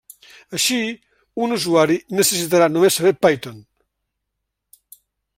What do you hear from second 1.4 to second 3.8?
un usuari necessitarà només saber Python.